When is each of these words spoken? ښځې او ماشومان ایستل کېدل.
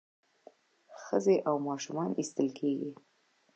ښځې 1.03 1.35
او 1.47 1.55
ماشومان 1.67 2.09
ایستل 2.19 2.47
کېدل. 2.57 2.91